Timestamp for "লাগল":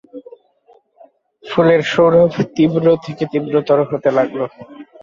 4.17-4.39